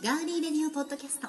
[0.00, 1.26] ガーリーレディオポッドキャスト。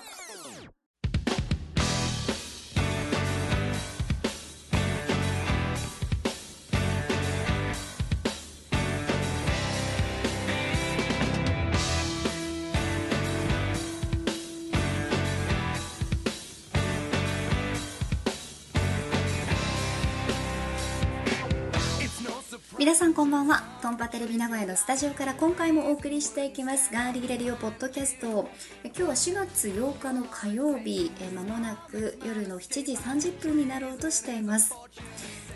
[22.80, 23.62] 皆さんこんばんは。
[23.82, 26.94] トンパテレビ名古屋のスタジオから今回もお送りしていきます。
[26.94, 28.50] ガーリーレディオポッドキャスト
[28.86, 31.12] 今日は4月8日の火曜日。
[31.20, 34.74] えまもなく夜の7時30分になろうとしています。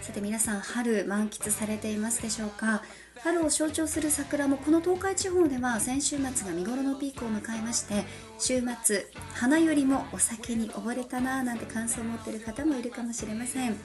[0.02, 2.84] さて皆さん春満喫されていますでしょうか？
[3.24, 8.04] 春を象徴する桜もこの東海地方では先週末が見頃のピークを迎えまして
[8.38, 13.78] 週末花よりもお酒に溺れたなぁなんて感想を持っている方もいるかもしれません。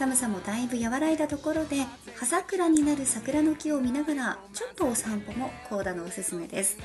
[0.00, 1.84] 寒さもだいぶ和らいだところで
[2.16, 6.78] 葉桜になる桜の木を見ながらちょっとお散歩もコーダのおすすめです。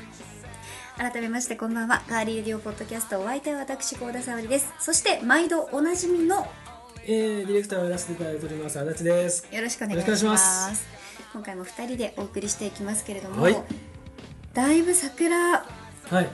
[0.98, 2.04] 改めましてこんばんは。
[2.10, 4.74] ガーリーレディオポッドキャストお相手は私高田沙織です。
[4.82, 6.46] そして毎度おなじみの
[7.06, 9.48] えー、ディレクターをやらせていただいております足立です。
[9.50, 10.86] よろしくお願いします。
[11.32, 13.56] 今回も2人でお送りしていきますけれども、はい。
[14.54, 16.30] だいぶ桜はい。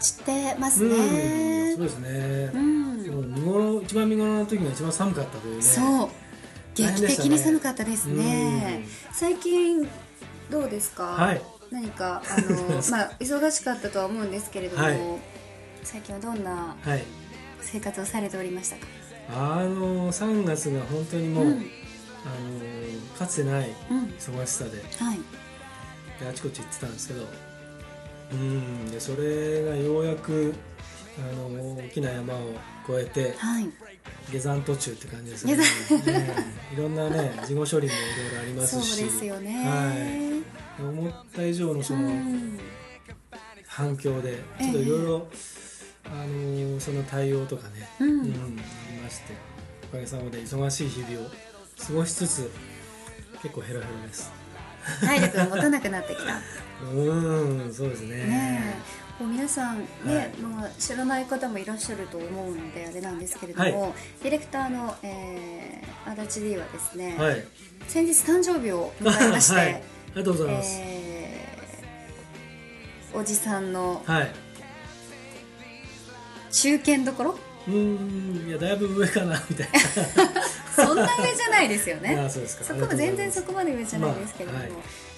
[0.00, 2.50] 散ってますうんねそうですね。
[2.54, 2.87] う、ん
[3.18, 5.62] もう見頃一番見頃の時が一番寒かったというね。
[5.62, 6.08] そう。
[6.74, 8.84] 劇的に寒かったですね。
[8.84, 9.14] うん。
[9.14, 9.88] 最近
[10.50, 11.42] どうですか、はい。
[11.70, 14.98] 何か あのまあ忙しかったとは思うんですけれども、はい。
[15.82, 17.02] 最近はどんなはい。
[17.60, 18.86] 生活をされておりましたか？
[19.30, 21.52] あの3月が本当にもう、うん。
[21.52, 24.04] あのかつてないうん。
[24.18, 25.18] 忙しさではい。
[26.20, 27.26] であちこち行ってたんですけど
[28.32, 28.90] うん。
[28.90, 30.54] でそれがようやく
[31.18, 32.38] あの大きな山を
[32.88, 33.68] 越えてはい。
[34.30, 35.56] 下山途中って感じですね。
[35.56, 36.34] 下ね。
[36.74, 37.96] いろんなね事後処理もい
[38.30, 39.92] ろいろありまそうすしですよね、は
[40.80, 42.58] い、思った以上のそうのん。
[43.66, 44.64] 反響でええ。
[44.64, 45.28] ちょっといろいろ、
[46.06, 48.10] あのーその対応とかね、うん。
[48.10, 48.32] うんあり
[49.02, 49.34] まして
[49.84, 51.30] おかげさまで忙しい日々を
[51.86, 52.50] 過ごしつつ
[53.42, 54.30] 結構ヘロヘロです。
[55.00, 56.34] 体力が持たなくなってきた。
[56.82, 58.16] うーんそうですね。
[58.16, 58.74] ね
[59.26, 60.30] 皆さんね、はい。
[60.40, 63.92] まあ、知らない方もいらっしゃると思うのであれなんですけれども、は
[64.22, 67.44] ディレクターの、えー、足立 D はですね、はい。
[67.88, 69.74] 先日誕生日を迎えまして、 はい。
[69.74, 69.82] あり
[70.16, 71.18] がとうございます、えー
[73.14, 74.30] おじさんのはい。
[76.52, 77.38] 中堅どころ？
[77.66, 77.74] うー
[78.44, 79.68] んいやだいぶ上かなみたい
[80.86, 82.14] そんな上じゃないですよね。
[82.30, 82.64] そうですか。
[82.64, 84.72] そこも全然そこまで上じゃないですけれども、まあはい。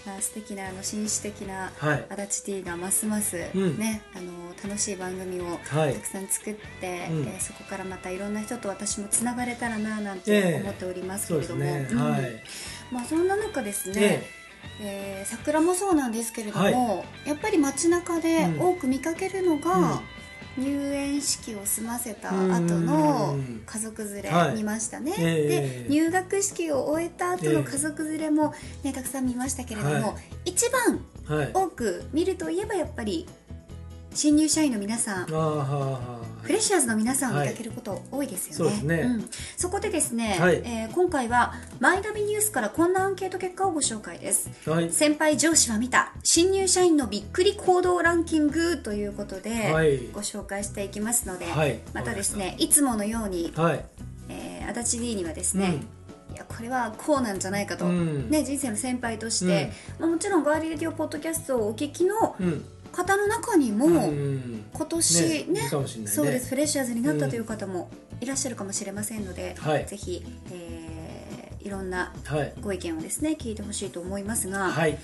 [0.06, 2.04] まあ素敵なあの紳士的なはい。
[2.10, 3.78] 足立 T がますます、うん。
[3.78, 4.32] ねあの
[4.62, 5.94] 楽しい番組をはい。
[5.94, 7.26] たくさん作って、うん。
[7.28, 10.42] えーそこからまたいろんな人と私もつながれたらななんええ。
[10.42, 12.10] て思っておりますけれども、ね、うん。
[12.10, 12.42] はい。
[12.90, 14.24] まあ、そんな中ですね、
[14.80, 15.24] ええ。
[15.26, 18.60] ー桜もそうなんですけれども、やっぱり街中でうん。
[18.60, 20.00] 多く見かけるのが、うん
[20.56, 22.66] 入園式を済ませたうん。
[22.66, 24.56] 後の家族連れはい。
[24.56, 25.84] 見ましたね、ええ。
[25.84, 30.00] で入学式を終えた後の家族連れも、ね、たくさん見ましたけれども、は
[30.44, 30.50] い。
[30.50, 31.04] 一番
[31.38, 31.50] はい。
[31.54, 33.26] 多く見るといえばやっぱり
[34.14, 35.26] 新入社員の皆さん
[36.42, 39.02] フレッシャーズの皆さんを見かけること多いですよね。
[39.02, 39.30] そうん。
[39.56, 40.56] そこでですね、はい。
[40.64, 44.50] えー今回はマイナビニュースからこんなアンケート結果をご紹介です。
[44.68, 44.90] はい。
[44.90, 49.98] 先輩上司は見た新入社員のびっくり行動ランキングということで、はい。
[50.08, 51.78] ご紹介していきますので、はい。
[51.94, 53.84] またですねいつものように、はい。
[54.28, 55.80] えー、足立 D にはですね、
[56.32, 58.30] いやこれはこうなんじゃないかと、うん。
[58.30, 64.64] ね、人生の先輩として、まあ、もちろんガーリーレディオポッドキャストをお聞きのうんうん方の中にも、うん。
[64.72, 65.68] 今年ねねね。
[66.06, 67.90] そうですフレッシャーズになったという方も
[68.20, 69.86] いらっしゃるかもしれませんので、はい。
[69.86, 70.90] ぜひ、えー
[71.62, 72.54] いろんなはい。
[72.62, 74.98] ご意見をですね聞いてほしいと思いますが、はい。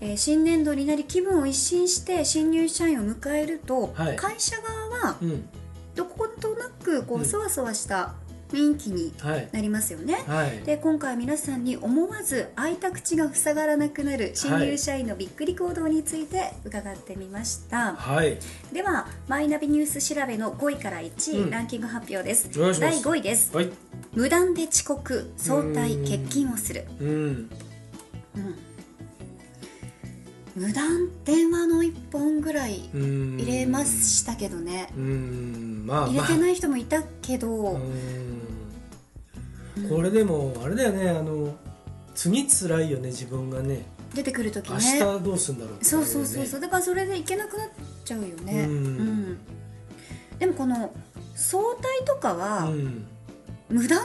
[0.00, 4.16] えー新年度になり気分を一新して新入社員を迎えると、はい。
[4.16, 5.48] 会社側はうん。
[5.94, 7.24] どことなくこう、うん。
[7.24, 8.14] そわそわした
[8.52, 10.22] 雰囲気にはいなりますよね。
[10.26, 10.60] はい。
[10.60, 18.38] で今回皆さんに思わず開いた口が塞がらなくなる新入社員のびっくり行動について伺ってみました、はい。
[18.72, 21.50] ではマイナビニュース調べの5位から1位、うん。
[21.50, 22.50] ランキング発表です。
[22.52, 23.56] 第5位です。
[23.56, 23.70] はい。
[24.12, 27.08] 無断で遅刻早退欠勤をする、うん。
[27.08, 27.48] うん。
[30.54, 33.38] 無断電話の1本ぐらいうん。
[33.40, 35.12] 入れましたけどね、入れ
[35.86, 38.41] まあてない人もいたけど、うん
[39.88, 41.54] これでもあれだよねあの
[42.14, 43.86] 次辛いよね自分がね。
[44.14, 46.60] 出てくる時明ね日どうすんだろうってそうそうそうそう。
[46.60, 47.68] だからそれで行けなくなっ
[48.04, 49.38] ちゃうよね、うん。
[50.38, 50.92] でもこの
[51.34, 53.06] 早退とかは、うん。
[53.70, 54.04] 無断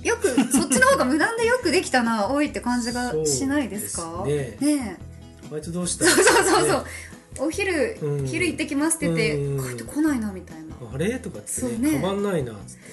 [0.00, 4.02] でよく そっちの方が無断でよくできたな多いって感じがしないですか？
[4.18, 4.98] そうですね。
[5.52, 6.04] あいつどうした？
[6.06, 6.84] えそうそうそうそう、ね。
[7.40, 8.26] お昼、うん。
[8.26, 9.68] 昼行ってきますって言って、うん。
[9.68, 10.76] 帰ってこないなみたいな。
[10.76, 11.18] っあれ？
[11.18, 11.78] とかってそうね。
[11.78, 12.89] ね変わんないなっつって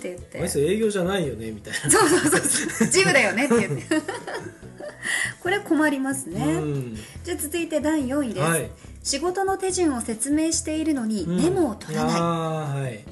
[0.00, 0.40] て言って。
[0.40, 1.90] あいつ営業じゃないよねみたいな。
[1.90, 2.88] そうそうそうそう。
[2.88, 3.84] ジムだよねって言って。
[5.42, 6.96] これ困りますね、うん。
[7.24, 8.70] じゃあ続いて第4位です、はい。
[9.02, 11.36] 仕事の手順を説明しているのにうん。
[11.36, 13.04] メモを取らない、あーはい。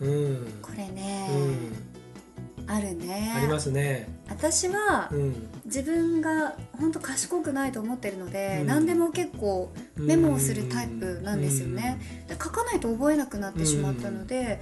[0.00, 0.52] うん。
[0.62, 2.72] これね、うん。
[2.74, 3.32] あるね。
[3.36, 4.08] ありますね。
[4.28, 5.34] 私はうん。
[5.66, 8.66] 自分が本当賢くないと思ってるので、うん。
[8.66, 14.60] 何でも結構メモをするタイプなんですよね、で書かないと覚えなくなってしまったので、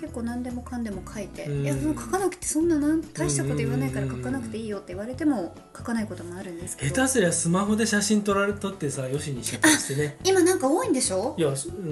[0.00, 1.62] 結構何でもかんでも書いて、うん。
[1.64, 6.94] いやその書かなくてそんななん大したこと言わないからうん書かなくていいよって言われても書かないこともあるんですけど。
[6.94, 10.16] 下手すりゃスマホで写真撮られ撮ってさよしにしちゃったりしてね。
[10.24, 11.34] 今なんか多いんでしょ？
[11.38, 11.48] いや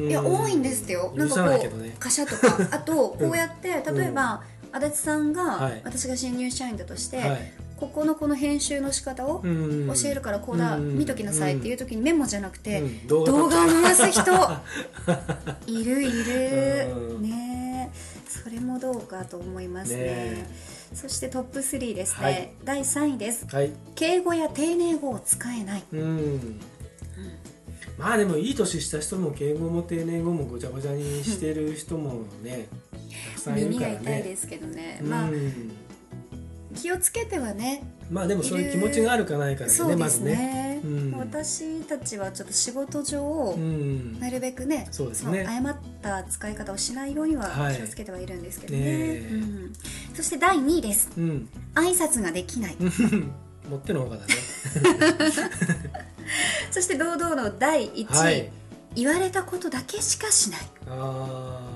[0.08, 1.12] いや多いんですってよ。
[1.16, 1.88] なん許かこさないけどね。
[1.96, 2.58] う貨車とか。
[2.70, 5.81] あとこうやって例えば足立さんがはい。
[5.84, 7.52] 私が新入社員だとして、はい。
[7.76, 13.06] ここのこの編集の仕方をうん教えるからこうだ、うん見ときなさいっていう時にメモじゃなくて、うん。
[13.08, 14.22] 動動画を回す人。
[15.66, 16.87] いるいる。
[17.16, 17.22] うん。
[17.22, 17.71] ね
[18.42, 20.02] それもどうかと思いますね。
[20.02, 20.46] ね
[20.92, 22.50] そしてトップ3ですね、はい。
[22.64, 23.46] 第3位です。
[23.46, 23.70] はい。
[23.94, 25.82] 敬語や丁寧語を使えない。
[25.92, 26.60] うん。
[27.98, 32.66] まあでもいい年した人も敬語も丁寧語もごちゃごちゃにしてる人もね
[33.32, 34.02] たくさんいる耳がからね。
[34.02, 35.08] 痛いですけどね、うん。
[35.10, 35.30] まあ
[36.74, 40.35] 気をつけてはねまあでもそういう気持ちがあるかないかだよねそうでますずね。
[40.35, 41.12] ね、うん。
[41.19, 44.20] 私たちはちょっと仕事上、うん。
[44.20, 45.47] なるべくねそうですね。
[45.49, 47.76] 誤った使い方をしないようにははい。
[47.76, 49.29] 気をつけてはいるんですけどね,、ねえ。
[49.32, 49.73] うん、
[50.14, 51.11] そして第2位です。
[51.17, 51.49] うん。
[51.75, 52.76] 挨拶ができない。
[53.70, 54.35] 持ってのほうがだね。
[56.70, 58.50] そして堂々の第1位、はい。
[58.94, 61.71] 言われたことだけしかしない、あ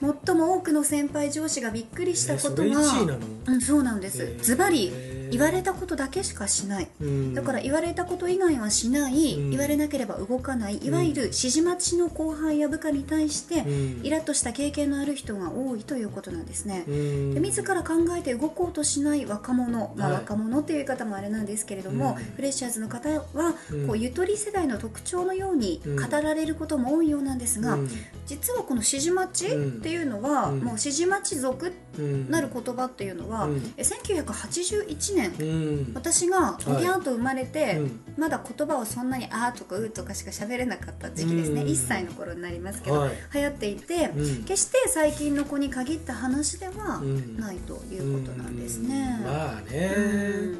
[0.00, 3.26] 最も多くの先輩上司がびっくりあしたことそれ1位なが、の？
[3.46, 4.36] うん、そうなんです。
[4.42, 4.92] ズバリ
[5.30, 6.88] 言われたことだけしかしない。
[7.00, 7.34] うん。
[7.34, 9.50] だから言われたこと以外はしない、うん。
[9.50, 10.78] 言われなければ動かない。
[10.78, 14.06] いわゆる指示待ちの後輩や部下に対して、うん。
[14.06, 17.34] イラッとした経験のある人が多いということなんですね、うん。
[17.34, 22.24] で自ら考えて動こうとしない若者、まあ、はい若者っていう言い方もあれなんですけれども、うん。
[22.34, 23.86] フレッシャーズの方は、うん。
[23.86, 25.96] こうゆとり世代の特徴のようにうん。
[25.96, 27.90] 語られることも多いようなんですが、うん。
[28.26, 30.60] 実はこの指示待ちっていうのは、うん。
[30.60, 33.74] もう指示待ち族うんなる言葉っていうのは、うん。
[33.76, 35.32] え1981年。
[35.40, 35.44] う
[35.90, 35.92] ん。
[35.94, 38.00] 私がおぎゃーと生まれて、うん。
[38.16, 41.68] まだ言葉をそんなに「あ」とか「う」とかしか喋れなかった時期ですね、うん。
[41.68, 43.12] 1歳の頃になりますけど、はい。
[43.34, 44.44] 流行っていて、うん。
[44.44, 47.36] 決して最近の子に限った話ではうん。
[47.38, 49.16] ないということなんですね。
[49.18, 49.24] うん。
[49.24, 50.52] まあうねん。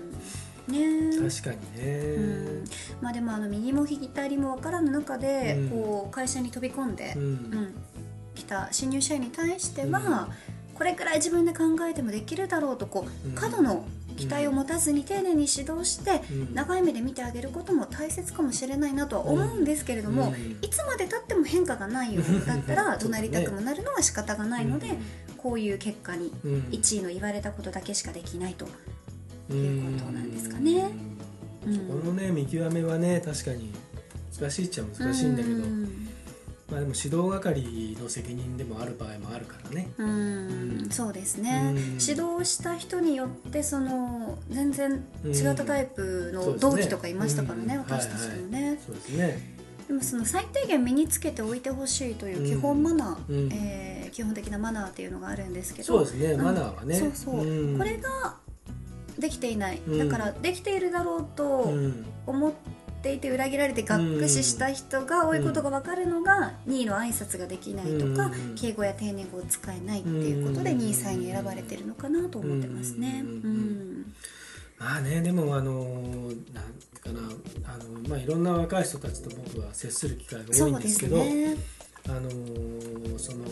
[0.68, 1.30] ね。
[1.30, 1.98] 確かにね。
[2.16, 2.64] うん。
[3.00, 5.68] まあでもあの右も左も分からぬ中で、うん。
[5.70, 7.74] こう会社に飛び込んで、ううんん。
[8.34, 10.76] 来た新入社員に対しては、うん。
[10.76, 13.34] これくらい自分で考えてもできるだろうとこううん。
[13.34, 16.54] 過度の期待を持たずに丁寧に指導して、うん。
[16.54, 20.58] 長い目で見てあげることも大切かもしれないなとは思うんですけれども、うん。
[20.62, 24.96] いつまでたっても変化がないようだったら 怒鳴りたくもなるのは仕方がないので、うん。
[25.36, 26.60] こういう結果にうん。
[26.72, 28.66] 1位の言われたことだけしかできないと。
[29.48, 30.90] うんいうことなんですかね。
[31.66, 31.78] うん。
[31.88, 33.72] このね見極めはね確かに
[34.40, 35.56] 難しいっちゃ難しいんだけど。
[35.56, 36.05] うん
[36.70, 39.88] まあでも指導係の責任でもある場合もあるからね。
[39.98, 40.08] うん。
[40.08, 40.90] うん。
[40.90, 41.76] そうですね、うん。
[41.76, 47.80] 指導した人によってその全然違ったタイプの同期とかいましたからね、うん。
[47.82, 49.56] 私たちにもね、そうですね。
[49.86, 53.52] でもその最低限身につけておいてほしいという基本マナー、うん。
[53.52, 55.86] えー基本的なマナーっていうのがあるんですけど。
[55.86, 56.42] そうですねうん。
[56.42, 56.94] マナーはね。
[56.94, 57.76] そうそう、ん。
[57.76, 58.36] これが
[59.18, 60.08] できていない、うん。
[60.08, 62.06] だからできているだろうとうん。
[62.26, 62.54] 思
[62.96, 68.54] っていて裏切られてがっくしした人が多いことが分かるのが2位の挨拶ができないとか、うん。
[68.56, 70.78] 敬語や丁寧語を使えないっていうことでうん。
[70.78, 73.24] 2位3位に選ばれてるのかなと思ってますね。
[74.78, 75.84] まあねでもあの
[76.52, 76.64] なん
[77.00, 77.20] かな
[77.64, 81.56] あのまあいろんな若い人たちと僕は接する機会が多いんですけどね。
[82.08, 82.30] あの
[83.18, 83.44] その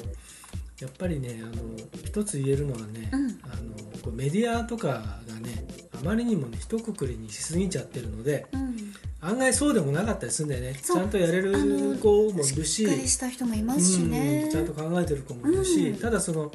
[0.81, 1.63] やっぱりねあの
[2.05, 3.41] 一つ言えるのはね、うん。
[3.43, 5.67] あのこうメディアとかがね
[5.99, 8.77] あまりにもね一括りにしすぎちゃってるのでうん、
[9.25, 10.75] 案外そうでもなかったりするんだよね。
[10.75, 12.67] ちゃんとやれる子もいるし。
[12.67, 14.43] しっかりした人もいますしね。
[14.45, 14.51] うん。
[14.51, 15.97] ちゃんと考えてる子もいるし、うん。
[15.99, 16.53] ただその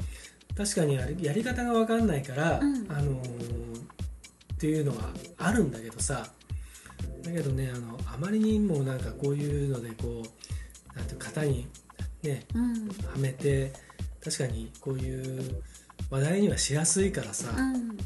[0.56, 2.86] 確かにやり方が分かんないから、うん。
[2.88, 6.28] あのっていうのはあるんだけどさ。
[7.22, 11.66] だけどねあのあまりにもなんかこういうのでこうなんて型に
[12.22, 12.88] ねうん。
[12.88, 13.72] はめて
[14.22, 15.62] 確かにこういう
[16.08, 17.96] 話題にはしやすいからさ、あのうん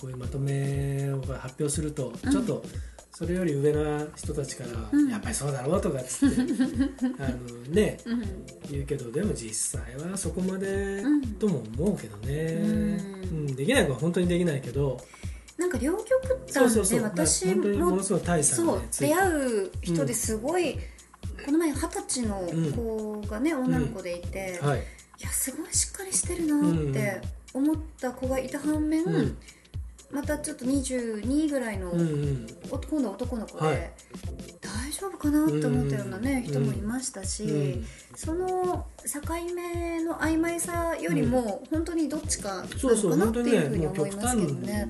[0.00, 2.32] こういうまとめを発表すると、うん。
[2.32, 2.64] ちょっと
[3.16, 5.08] それより上な人たちから「うん。
[5.08, 6.36] やっぱりそうだろ」うとかっつって
[7.20, 8.22] あのねうん
[8.68, 11.22] 言うけどでも実際はそこまでうん。
[11.34, 12.68] とも思うけどね、うん。
[12.68, 15.00] うんできない子は本当にできないけど、
[15.56, 16.04] なんか両極
[16.46, 17.02] 端でそうそうそう。
[17.02, 20.76] 私本当にもものすごい大差そうがねついて出会う人ですごい、
[21.44, 24.80] この前二十歳の子がね、女の子でいて、はい。
[25.20, 27.20] いやすごいしっかりしてるなって
[27.52, 29.36] 思った子がいた反面、うん
[30.14, 32.46] またちょっと22ぐらいの、うんうん。
[32.70, 33.92] お今度は男の子で、はい。
[34.60, 39.20] 大丈夫かなって思ったようなね、うん人もいましたし、うんその境
[39.56, 44.88] 目の曖昧さよりも、本当にどっちかなそうそうのかなっていうふうに思います端けどね。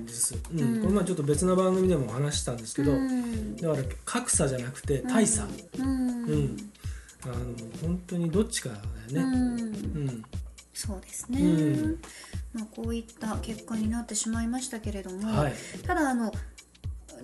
[0.83, 3.57] この前ちょっと別の番組でもお話ししたんですけど、うん。
[3.57, 6.25] だから格差じゃなくて大差、うん。
[6.25, 6.57] うん。
[7.23, 7.35] あの
[7.81, 9.59] 本当にどっちかだよね、うん。
[9.59, 9.65] う
[10.11, 10.25] ん
[10.75, 11.45] そうですね、う
[11.87, 12.01] ん。
[12.53, 15.55] まあ、こういった結果になってしまいましたけれども、はい。
[15.87, 16.33] ただあの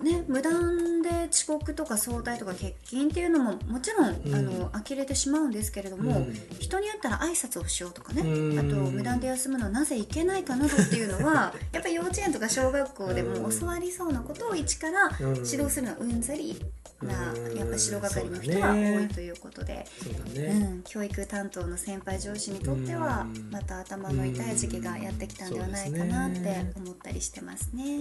[0.01, 4.33] ね無断で遅刻とか早退とか欠勤っていうのももちろん、うん。
[4.33, 6.33] あの呆れてしまうんですけれども、うん。
[6.59, 8.57] 人によったら挨拶をしようとかね、うん。
[8.57, 15.35] あと無断で休むのはなぜいけないかなどっていうのは やっぱり幼稚園とか小学校でもうん教わりそうなことを一からうん。
[15.45, 16.57] 指導するのはうんざり
[17.05, 17.37] な、うん。
[17.37, 19.85] やっぱ指導係の人は多いということで。
[20.01, 23.51] そうだうね、ん、教育担当の先輩上司にとってはうん。
[23.51, 27.99] また頭の痛い時期がやってきたんではないかなって思ったりしてますね。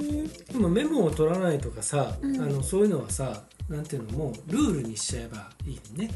[0.52, 2.40] でもメモを取らないとかさ、うん。
[2.40, 6.10] あのそういうのはさなんていうのもうルールにしちゃえばいいね、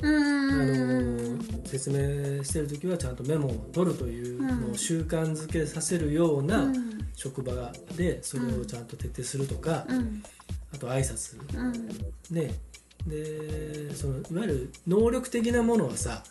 [0.00, 1.36] うあん。
[1.36, 7.00] の説明してる時はちゃんとメモを取るというのうんを習慣づけさせるようなうん。
[7.16, 7.52] 職場
[7.96, 10.22] でそれをちゃんと徹底するとか、うん
[10.72, 11.38] あと挨拶。
[11.56, 11.72] うん。
[12.34, 12.54] ね。
[13.06, 16.22] でそのいわゆる能力的なものはさ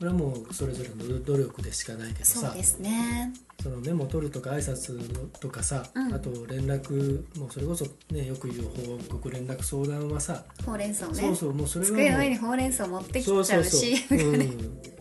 [0.00, 3.34] これはもうそれぞれの努力でしかないけどさそうですね。
[3.62, 4.98] そのメモを取るとか挨拶
[5.38, 6.14] とかさ、うん。
[6.14, 8.70] あと連絡もうそれこそねよく言う
[9.08, 11.14] 報告連絡相談はさ、ほうれん草ね。
[11.14, 14.44] そうそうもうそれは机の上にほうれん草持ってきちゃう CM がね。
[14.46, 14.48] う。
[14.48, 14.92] ん、で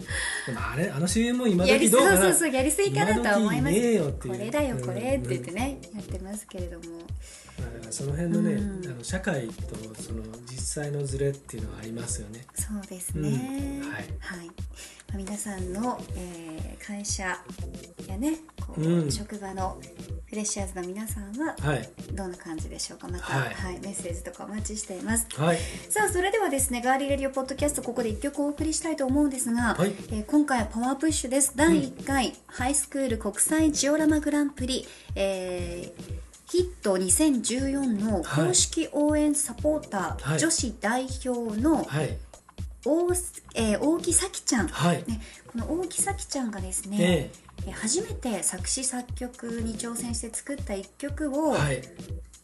[0.54, 2.18] もあれあの CM も今時どうかな？
[2.18, 6.98] そうそうそうやりすぎかなとは思いますねえよってこれだよこれって言ってうんね、やってますけれども。
[7.58, 8.92] まあだからその辺のね、うん。
[8.92, 12.46] あの社会とその実際のズレっていうのはありますよね。
[12.56, 13.90] そうですね、うん。
[13.90, 14.04] はい。
[14.20, 14.48] はい。
[14.48, 14.54] まあ、
[15.16, 17.38] 皆さんの、えー会社
[18.08, 19.12] やねこう、うん。
[19.12, 19.78] 職場の
[20.26, 21.90] フレッシャーズの皆さんははい。
[22.14, 23.08] どんな感じでしょうか？
[23.08, 25.28] また、ははいいメッセージとかお待ちしています。
[25.36, 25.58] はい。
[25.90, 29.90] さあそれではですねガーリーレディオポッドキャストここで1曲お送りしたいと思うんですが、はい。
[30.10, 31.52] えー今回はパワープッシュです。
[31.56, 36.20] 第1回、ハイスクール国際ジオラマグランプリ、えー
[36.52, 40.40] ヒット2014の公式応援サポーター、はい。
[40.40, 42.18] 女子代表のはい
[42.86, 43.08] 大,、
[43.56, 45.04] えー大木咲ちゃん、はい。
[45.08, 47.32] ね、この大木咲ちゃんがですね、え
[47.68, 47.70] え。
[47.70, 51.82] ー初めて作詞作曲に挑戦して作った1曲をえはい。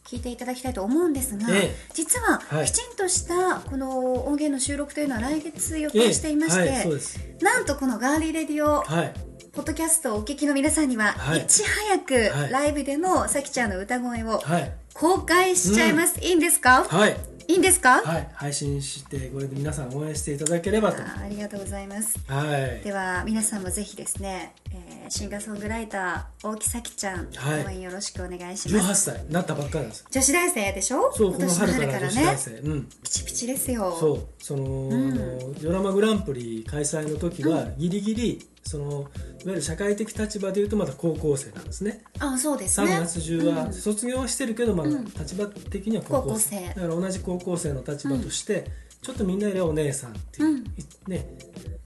[0.08, 1.74] 聴いていただきたいと思うんですが、ええ。
[1.94, 2.66] 実ははい。
[2.66, 6.88] きちんとしたこの音源の収録というのは来月予定していまして、ええ。
[6.88, 7.42] はい。
[7.42, 9.14] なんとこのガーリーレディオはい。
[9.52, 11.40] ポッドキャストをお聞きの皆さんには、はい。
[11.40, 12.52] いち早くはい。
[12.52, 14.72] ライブでのさきちゃんの歌声をはい。
[14.92, 17.16] 公開しちゃいます、いいんですか、はい
[17.48, 21.02] いいんですか、はい配信してこれで皆さん応援していただければと。
[21.02, 22.18] ありがとうございます。
[22.26, 22.42] は
[22.80, 22.84] い。
[22.84, 27.64] では皆さんもぜひですね、えーシンガーソングライター大木咲ちゃん、はい。
[27.64, 29.10] 応援よろしくお願いします。
[29.10, 30.04] 18歳なったばっかりです。
[30.10, 31.12] 女子大生でしょ？
[31.14, 32.50] そうこの春から女子大ね生。
[32.58, 32.88] うん。
[33.02, 33.96] ピチピチですよ。
[33.98, 34.92] そうその、ん。
[34.92, 39.06] あのドラマグランプリ開催の時はギリギリそのいわ
[39.46, 42.02] ゆる社会的立場でいうとまだ高校生なんですね。
[42.18, 48.66] あそうです3ね月中は卒業はしてるけど、まだ立場的には高校生,、だから同じ高校生の立場として、
[49.02, 50.64] ちょっとみんなよりはお姉さんっていう、うん。
[51.06, 51.26] ね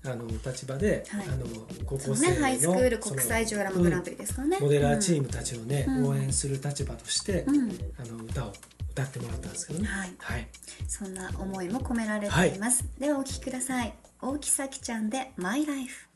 [0.04, 1.26] あの立場で、はい。
[1.28, 1.46] あの
[1.84, 6.08] 高校生のねハイスクール国際ジオラマグランプリですからね、そのモデラーチームたちをね、うん。
[6.08, 8.52] 応援する立場として、うん、うんあの歌を
[8.90, 9.86] 歌ってもらったんですけどね。
[9.86, 10.12] はい。
[10.18, 10.48] はい。
[10.88, 13.94] そんな思いも込められています、ではお聴きください。
[14.22, 16.06] 大木咲ちゃんで「マイライフ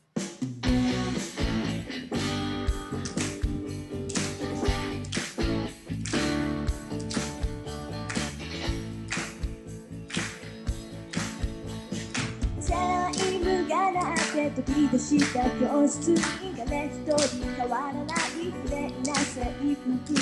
[14.55, 19.43] 飛び出した教室に誰一人変わらない綺麗な制
[19.75, 20.15] 服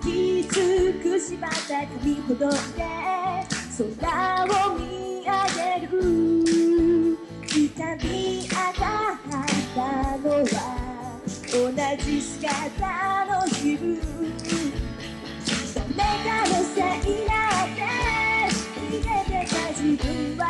[0.00, 0.54] きつ
[1.02, 2.56] く縛った髪ほどで
[3.98, 4.84] 空を見
[5.24, 5.30] 上
[5.80, 5.90] げる
[7.48, 9.26] 痛み上がっ
[9.74, 9.82] た
[10.18, 10.46] のは
[11.50, 11.58] 同
[12.04, 13.98] じ姿の自分
[15.96, 17.34] 誰かのせいな
[17.66, 17.80] んて
[18.88, 20.06] 逃げてた自分
[20.38, 20.42] は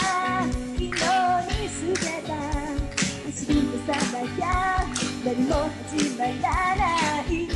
[5.31, 5.55] 何も
[5.87, 6.33] 始まら
[6.75, 7.55] ないで、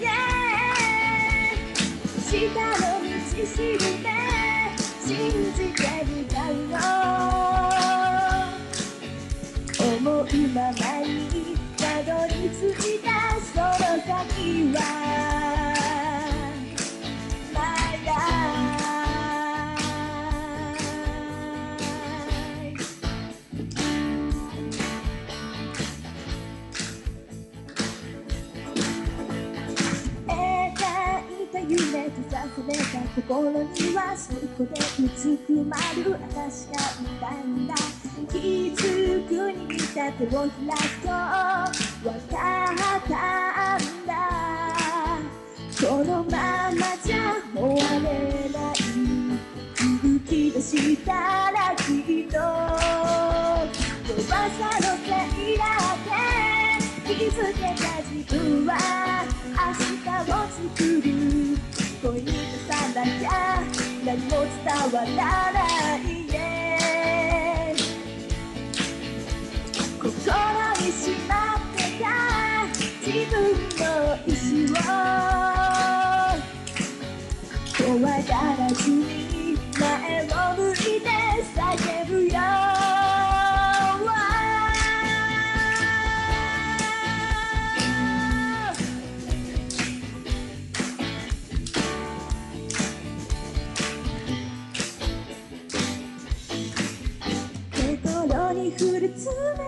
[0.00, 0.08] yeah、
[2.18, 4.08] 下の道しるべ
[5.06, 5.08] 信
[5.52, 6.72] じてみたいの
[9.98, 10.24] 思う
[10.54, 11.12] ままに
[11.76, 15.17] たどり着いたその先は。
[33.14, 34.70] 心にはそこで
[35.04, 37.74] うずくまる私がいたんだ
[38.32, 38.36] 気
[38.74, 42.76] づくに見た手を開くとわかったん
[44.06, 44.12] だ
[45.80, 48.74] このままじゃ終われない
[50.02, 51.12] 吹き出した
[51.52, 51.82] らき
[52.22, 52.36] っと
[54.08, 55.10] 弱さのせ
[55.44, 56.06] いだっ
[57.06, 58.70] て気づけた自分は
[59.54, 59.62] 明
[60.02, 60.34] 日を
[60.74, 61.17] 作る
[62.18, 62.32] 恋に
[62.68, 63.62] さなきゃ
[64.04, 65.58] 何も伝わらな
[65.98, 67.74] いね
[70.00, 72.04] 心にしまってた
[73.06, 73.36] 自分
[73.78, 73.84] の
[74.26, 74.74] 意志を
[77.86, 80.87] 怖がらずに前を向い
[99.18, 99.24] 冷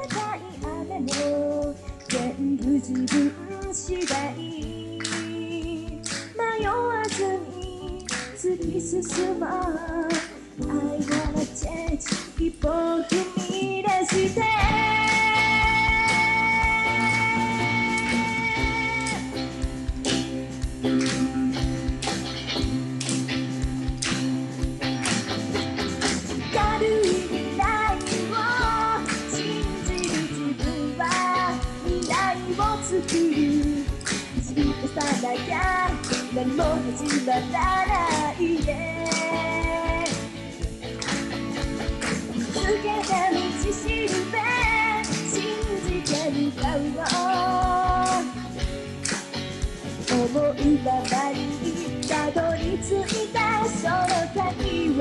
[0.08, 1.74] たい雨も
[2.08, 4.36] 全部自分次第
[6.38, 7.24] 迷わず
[7.56, 9.50] に突き進もう
[10.60, 10.66] I
[11.00, 12.06] wanna change
[12.38, 13.10] 一歩踏
[13.50, 14.40] み出して
[36.60, 40.04] も始まらないね
[42.34, 43.36] 見つけた道
[43.72, 44.36] しるべ
[45.08, 45.40] 信
[45.86, 46.98] じて向かうの
[50.12, 51.38] 思いままに
[52.06, 53.98] たどり着いたその
[54.34, 54.99] 先は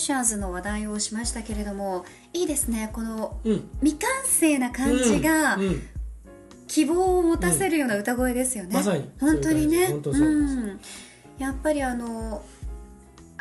[0.00, 3.68] シャーズの話題をしましたけれどもいいですねこのうん。
[3.80, 5.58] 未完成な感じが
[6.66, 9.10] 希望を持たせるような歌声ですよね、まさに。
[9.20, 9.88] 本当にね。
[9.88, 10.80] そうん、
[11.38, 12.42] やっぱりあの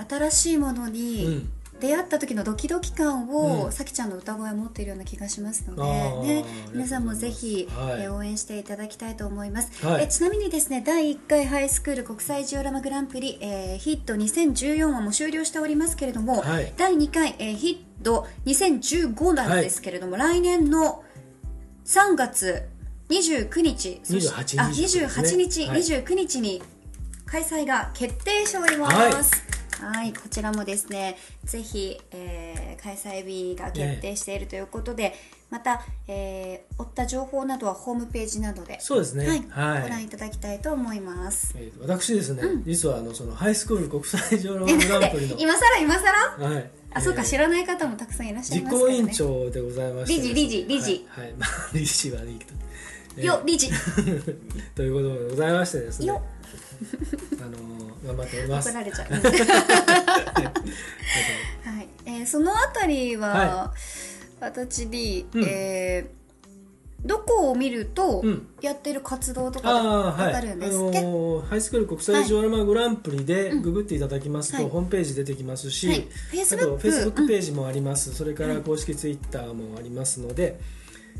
[0.08, 3.72] 新しいものうにん出会った時のドキドキ感を、うん。
[3.72, 8.02] さきちゃんの歌声を持っているような気がしますので、ね皆さんもぜひ、はい。
[8.04, 10.04] えー応援していただきたいと思います、はい。
[10.04, 16.74] えちなみにですね第1回ハイスクール国際ジオラマグランプリ、えーヒット2014はもう終了しておりますけれども、はい。
[16.78, 21.04] 第2回、えーヒット2015なんですけれども、来年の
[21.86, 22.68] 3月
[23.10, 25.80] 29日そして28あ日28日、はい。
[25.80, 26.62] 29日に
[27.26, 29.49] 開催が決定しております。
[29.82, 35.14] はい、こちらもですね、ぜひ、えー開催日が決定しているということで、
[35.50, 39.28] また、えー追った情報などはホームページなどで、そうですね。
[39.28, 39.82] はいはい。
[39.84, 41.54] ご覧いただきたいと思います。
[41.58, 46.46] えー私ですね、実はあのそのハイスクール国際上のグランプリの、 今更今更？
[46.50, 48.82] はい、あ、そうか、知ららない方もたくさんいらっしゃい実ますね。
[48.82, 50.22] 行委員長でございまして。
[50.22, 51.06] 理事理事理事。
[51.10, 51.34] はい、はい。
[51.40, 52.52] まあ理事はいいけど、
[53.18, 53.26] えー。
[53.26, 53.70] よ、理事。
[54.76, 56.06] ということでございましてですね。
[56.08, 56.22] よ。
[56.22, 57.58] あの
[58.06, 58.70] 頑張っております。
[58.70, 59.12] 怒られちゃう。
[61.70, 63.74] はい、えーそのあたりは、は
[64.40, 65.44] 私に、うん。
[65.46, 66.20] えー
[67.06, 68.48] どこを見るとうん。
[68.62, 74.70] やってる活動とかああわはい、あかるんですっけ、のハイスクール国際ジオラマグランプリでググっていただきますと、はい。
[74.70, 76.00] ホームページ出てきますし、はい。
[76.00, 80.60] あとフェイスブックページもあります、それから公式ツイッターもありますので、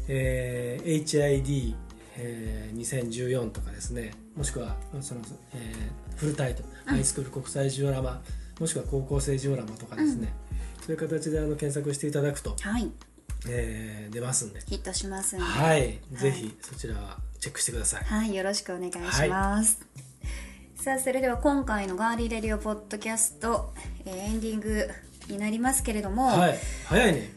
[0.10, 1.76] えー HID、
[2.22, 5.22] えー2014とかですねもしくはその、
[5.54, 8.22] えーフルタイトル、ハイスクール国際ジオラマ
[8.60, 10.34] もしくは高校生ジオラマとかですね、
[10.82, 12.92] そういう形であの検索していただくと、はい。
[13.48, 18.04] えー出ますんで、ヒットしますんで、はい、ぜひそちらはチェックしてください。
[18.04, 19.80] はい、よろしくお願いします。
[20.76, 23.74] さあ、それでは今回のガーリーレディオポッドキャスト、
[24.06, 24.90] えーエンディング
[25.30, 27.34] になりますけれども、はい、早いね。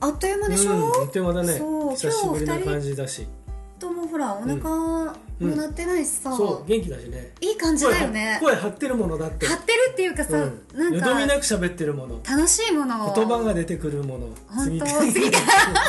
[0.00, 1.58] あっという間でしょ、うん、あっという間だね。
[1.58, 1.96] そう。
[1.96, 3.41] 久しぶりな今日二人
[3.82, 7.32] とも本ほらお腹も鳴ってないしさ、そう元気だしね。
[7.40, 8.38] いい感じだよね。
[8.40, 9.46] 声声張ってるものだって。
[9.46, 12.20] 張ってるっていうかさ、うん、なんよどみなかく喋ってるもの。
[12.22, 13.14] 楽しいものを。
[13.14, 14.28] 言葉が出てくるもの。
[14.46, 14.86] 本当？
[14.86, 14.94] 次。
[14.94, 15.30] 々次。
[15.32, 15.84] からだっ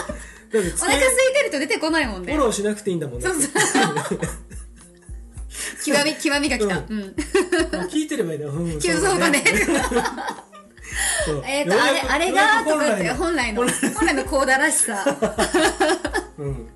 [0.52, 2.34] てお腹空いてると出てこないもんね。
[2.34, 3.28] フォローしなくていいんだもんね。
[3.28, 3.52] そうそう。
[5.86, 7.16] 極み極みが来た、ううん。
[7.90, 9.44] 聞いてればいいんだよ、うん、 そうだね。
[11.46, 12.64] えっ、とあれあれが？
[12.64, 13.68] とかって本来の。
[13.68, 15.06] 本来のコーダらしさ。
[16.40, 16.68] うん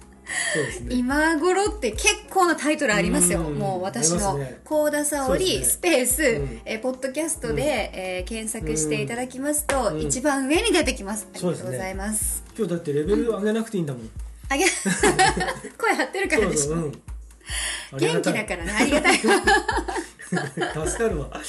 [0.54, 0.96] そうですね。
[0.96, 3.56] 今頃って結構なタイトルありますよ、うん。
[3.56, 6.62] もう私の幸田沙織、スペース、うん。
[6.66, 10.02] えーポッドキャストで、えー検索していただきますと、うん。
[10.02, 11.28] 一番上に出てきます。
[11.34, 12.44] ありがとうございます。
[12.58, 14.10] 今日だってレベル上げなくていいんだもん。
[14.50, 14.66] あげ
[15.78, 16.92] 声張ってるからでしょ、そう
[18.00, 18.72] 元気だからね。
[18.80, 19.20] ありがたい。
[20.34, 21.30] ら 助かるわ。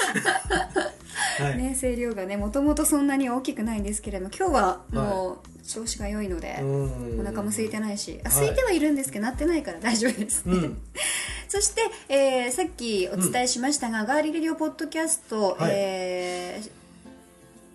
[1.38, 7.20] はい、ね声量がねもともとそんなに大きくないんですけれども今日はもう調子が良いので、うん。
[7.20, 8.38] お腹も空いてないしあはい。
[8.38, 10.46] 空いてはいるんですけど鳴ってないから大丈夫です。
[10.46, 10.78] ね、うん。
[11.48, 15.70] そして、えーさっきお伝えしましたが、ガーリレディオポッドキャスト、はい。
[15.72, 16.70] えー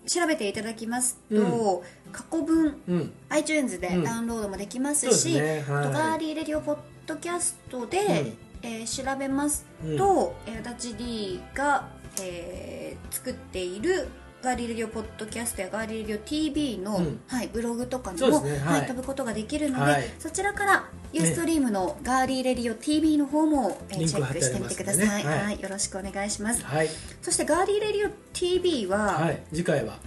[0.06, 3.12] 調べていただきますと、過去分うん。
[3.30, 4.04] iTunes でうん。
[4.04, 5.64] ダウンロードもできますし、ね。
[5.66, 5.92] はい。
[5.92, 6.76] ガーリーレディオポッ
[7.06, 8.36] ドキャストで、ん。
[8.62, 9.64] えー調べます
[9.96, 11.88] と、えー足立 D が、
[12.20, 14.08] えー作っている
[14.44, 17.20] Girly Radio ポッドキャストやガーリーレディオ TV の、うん。
[17.28, 18.58] はい、ブログとかにも、はい。
[18.60, 20.04] はい飛ぶことができるので、はい。
[20.18, 25.44] そちらから Ustream のガーリーレディオ TV の方も、えチェックしてみてください、はい。
[25.44, 26.62] はい、よろしくお願いします。
[26.62, 26.90] はい。
[27.22, 29.42] そしてガーリーレディオ TV は、はい。
[29.50, 29.98] 次回は？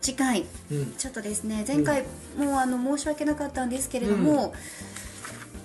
[0.00, 0.44] 次回。
[0.72, 0.92] うん。
[0.94, 2.02] ちょっとですね前回
[2.36, 4.54] もうあの申し訳なかったんですけれども、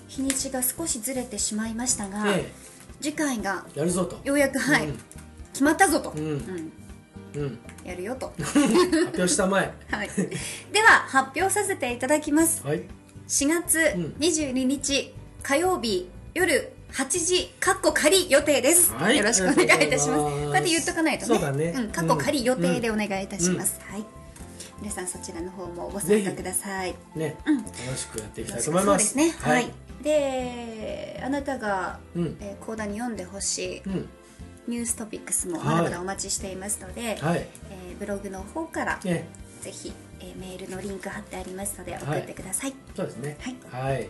[0.07, 2.51] 日にちが少しずれてしまいましたが、え
[3.01, 4.19] 次回がえやるぞと。
[4.23, 4.99] ようやくはい、うん。
[5.51, 6.71] 決まったぞと、うん
[7.83, 9.73] やるよと、発表したまえ。
[9.91, 10.09] はい、
[10.71, 12.65] では発表させていただきます。
[12.65, 12.83] はい。
[13.27, 14.15] 4月うん。
[14.19, 15.13] 22日
[15.43, 19.17] 火曜日夜8時かっこ仮予定です、はい。
[19.17, 20.17] よろしくお願いいたします。
[20.17, 21.35] こうやって言っとかないとね。
[21.35, 21.71] そうだね。
[21.71, 24.05] ん、かっこ仮予定でお願いいたします、はい。
[24.81, 26.95] 皆さんそちらの方もご参加ください。
[27.15, 27.37] ね。
[27.45, 27.57] うん。
[27.57, 29.31] 楽しくやっていきたいとそう思いまですすね。
[29.39, 30.03] は、はいい。
[30.03, 32.37] であなたが、うん。
[32.39, 33.81] えー、講談に読んでほしい。
[33.85, 34.09] うん
[34.69, 37.47] ニューストピックスもはいまだまだお待ちしていますので、はい。
[37.71, 39.27] えーブログの方からね
[39.59, 43.37] ぜひ、えーメールのリンク貼ってありますので送ってください、そうですね。
[43.41, 43.85] はい。
[43.93, 44.09] はい。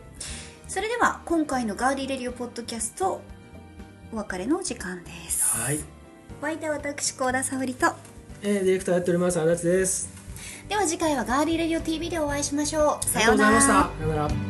[0.67, 3.21] それでは今回のガーリーレディオポッドキャスト
[4.13, 5.57] お別れの時間です。
[5.57, 5.79] はい。
[6.41, 7.87] お相手は私高田沙織と。
[8.43, 10.09] えーディレクターやっております足立です。
[10.67, 13.05] では次回はガーリーレディオ TV でお会いしましょう。
[13.05, 13.59] さようなら。
[13.59, 14.48] さようなら